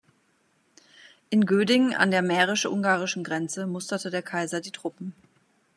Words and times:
In 1.29 1.45
Göding 1.45 1.93
an 1.95 2.09
der 2.09 2.23
mährisch-ungarischen 2.23 3.23
Grenze 3.23 3.67
musterte 3.67 4.09
der 4.09 4.23
Kaiser 4.23 4.59
die 4.59 4.71
Truppen. 4.71 5.13